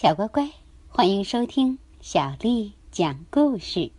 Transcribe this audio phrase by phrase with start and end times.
[0.00, 0.48] 小乖乖，
[0.86, 3.90] 欢迎收听小丽讲故事。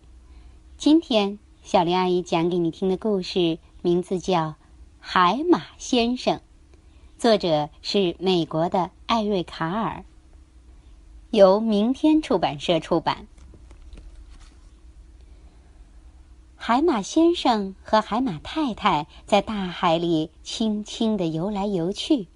[0.77, 4.51] 今天小丽阿姨讲给你听的故事名字叫
[5.01, 6.37] 《海马先生》，
[7.17, 10.05] 作者是美国的艾瑞卡尔，
[11.31, 13.27] 由明天出版社出版。
[16.55, 22.27] 海马先生和海马太太在大海里轻轻的游来游去。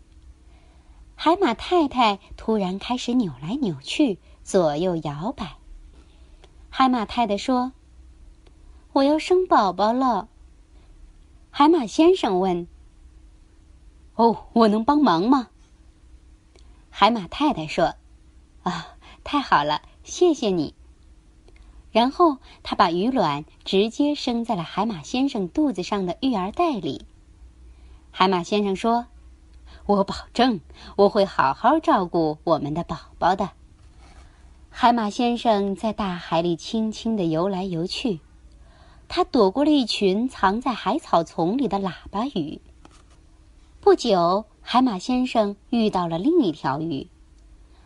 [1.25, 5.55] 海马太太突然开始扭来扭去，左右摇摆。
[6.69, 7.71] 海马太太说
[8.91, 10.27] ：“我要生宝宝了。”
[11.49, 12.67] 海马先生问
[14.15, 15.47] ：“哦，我能帮忙吗？”
[16.91, 17.95] 海马太太说
[18.63, 20.75] ：“啊，太好了，谢谢你。”
[21.93, 27.05] 然后他把鱼卵直接生在了海马先生肚子上的育儿袋里。
[28.11, 29.05] 海马先生说。
[29.85, 30.61] 我保证，
[30.95, 33.49] 我会好好照顾我们的宝宝的。
[34.69, 38.21] 海马先生在大海里轻轻的游来游去，
[39.07, 42.61] 他躲过了一群藏在海草丛里的喇叭鱼。
[43.81, 47.07] 不久，海马先生遇到了另一条鱼。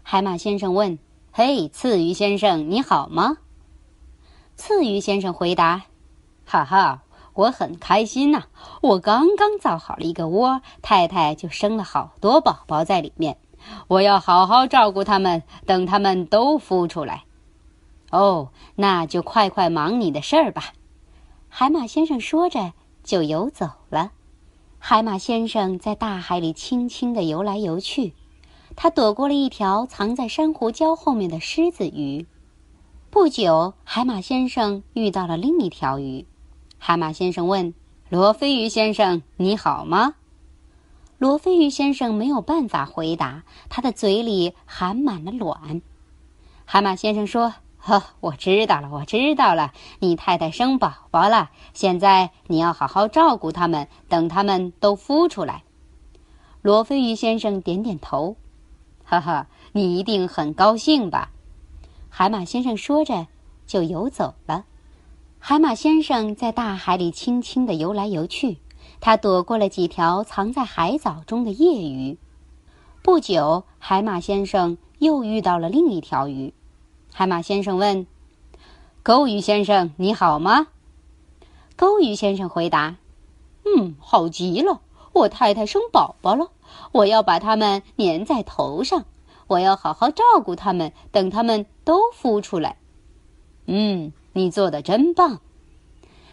[0.03, 0.99] 海马先生问
[1.33, 3.37] ：“嘿，刺鱼先生，你好吗？”
[4.55, 5.83] 刺鱼先生回答
[6.45, 7.03] ：“哈哈。”
[7.37, 8.45] 我很开心呐！
[8.81, 13.37] 我刚刚造好了一个窝，太太就生了好多宝宝在里面。
[13.87, 17.25] 我要好好照顾它们，等它们都孵出来。
[18.09, 20.73] 哦，那就快快忙你的事儿吧。
[21.47, 24.13] 海马先生说着就游走了。
[24.79, 28.15] 海马先生在大海里轻轻地游来游去，
[28.75, 32.25] 他躲过了一条藏在珊瑚礁后面的狮子鱼。
[33.11, 36.25] 不久，海马先生遇到了另一条鱼。
[36.79, 37.73] 海马先生问
[38.09, 40.15] ：“罗非鱼先生，你好吗？”
[41.17, 45.81] 罗非鱼先生没有办法回答，他的嘴里含满了卵。
[46.63, 49.73] 海马先生说：“呵，我知道了，我知道了。
[49.99, 55.63] 你太太生宝宝了，现在你要好好照顾他们，等他们都孵出来。”
[56.61, 58.37] 罗非鱼先生点点头
[59.03, 61.31] ：“呵呵，你一定很高兴吧？”
[62.09, 63.27] 海马先生说着，
[63.65, 64.65] 就游走了。
[65.39, 68.57] 海马先生在大海里轻轻地游来游去，
[68.99, 72.17] 他躲过了几条藏在海藻中的夜鱼。
[73.01, 76.53] 不久，海马先生又遇到了另一条鱼。
[77.13, 78.05] 海马先生问
[79.03, 80.67] ：“钩鱼先生，你好吗？”
[81.77, 82.97] 钩鱼先生回答
[83.63, 84.81] ：“嗯，好极了，
[85.13, 86.51] 我太太生宝宝了，
[86.91, 89.05] 我要把它们粘在头上，
[89.47, 92.75] 我要好好照顾它们，等它们都孵出来。”
[93.67, 94.11] 嗯。
[94.37, 95.39] 你做的真棒，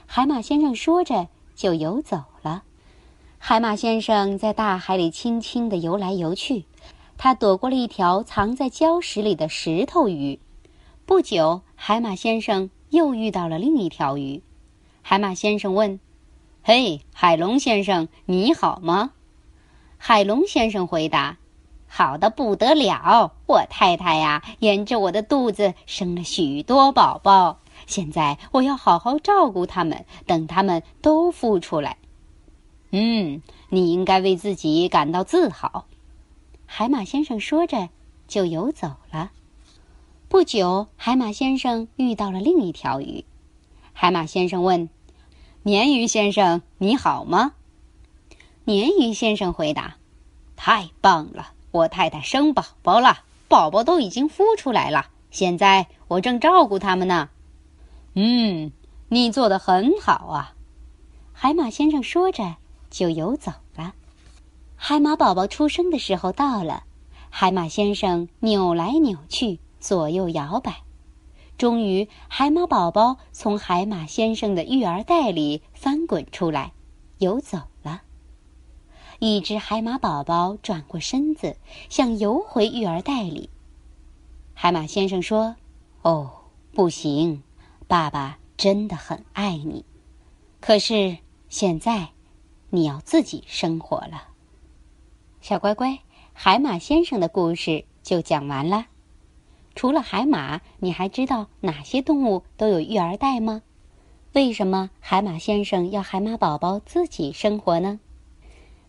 [0.05, 2.63] 海马先生说着就游走了。
[3.39, 6.67] 海马先生在大海里轻轻地游来游去，
[7.17, 10.39] 他躲过了一条藏在礁石里的石头鱼。
[11.07, 14.43] 不久，海马先生又遇到了另一条鱼。
[15.01, 15.99] 海马先生问
[16.63, 19.13] ：“嘿，海龙先生，你好吗？”
[19.97, 21.39] 海龙先生回答
[21.89, 31.99] ：“好的不得了，我太太呀，沿着我的肚子生了许多宝宝。”现在我要好好照顾它们，等它们都孵出来。
[32.91, 35.87] 嗯，你应该为自己感到自豪。”
[36.67, 37.89] 海马先生说着，
[38.27, 39.31] 就游走了。
[40.29, 43.25] 不久，海马先生遇到了另一条鱼。
[43.93, 44.89] 海马先生问
[45.63, 47.53] ：“鲶鱼先生，你好吗？”
[48.67, 49.97] 鲶鱼先生回答
[50.57, 55.07] ：“太棒了，我太太生宝宝了，宝宝都已经孵出来了。
[55.31, 57.29] 现在我正照顾它们呢。”
[58.15, 58.71] 嗯，
[59.09, 60.55] 你做的很好啊，
[61.33, 62.57] 海马先生说着
[62.89, 63.95] 就游走了。
[64.77, 66.85] 海马宝宝出生的时候到了，
[67.29, 70.83] 海马先生扭来扭去，左右摇摆，
[71.59, 76.73] 终于海马宝宝从海马先生的育儿袋里翻滚出来，
[77.19, 78.03] 游走了。
[79.19, 81.57] 一只海马宝宝转过身子，
[81.89, 83.51] 想游回育儿袋里。
[84.53, 85.57] 海马先生说
[86.03, 86.31] ：“哦，
[86.73, 87.43] 不行。”
[87.87, 89.85] 爸爸真的很爱你，
[90.61, 92.09] 可是现在
[92.71, 94.29] 你要自己生活了。
[95.41, 95.99] 小乖乖，
[96.33, 98.87] 海马先生的故事就讲完了。
[99.75, 103.63] 除了海马，你还知道哪些动物都有育儿袋吗？
[104.33, 108.01] 为什么海马先生要海马宝宝自己生活呢？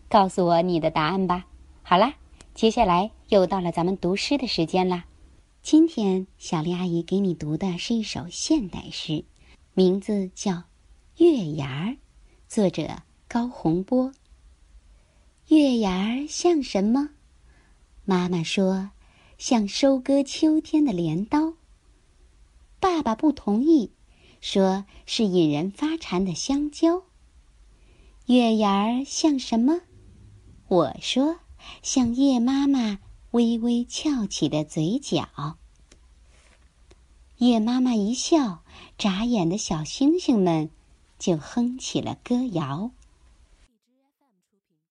[0.08, 1.46] 告诉我你的答案吧。
[1.82, 2.14] 好啦，
[2.54, 5.04] 接下来又到了咱们读诗的时间啦。
[5.68, 9.24] 今天，小丽阿姨给你读的是一首现代诗，
[9.74, 10.52] 名字叫
[11.16, 11.90] 《月牙儿》，
[12.46, 14.12] 作者高洪波。
[15.48, 17.08] 月牙儿像什么？
[18.04, 18.90] 妈妈说，
[19.38, 21.54] 像收割秋天的镰刀。
[22.78, 23.90] 爸爸不同意，
[24.40, 27.02] 说是引人发馋的香蕉。
[28.26, 29.80] 月牙儿像什么？
[30.68, 31.40] 我说
[31.82, 33.00] 像叶妈妈
[33.36, 35.58] 微微翘起的嘴角。
[37.36, 38.62] 夜妈妈一笑，
[38.96, 40.70] 眨眼的小星星们
[41.18, 42.92] 就哼起了歌谣。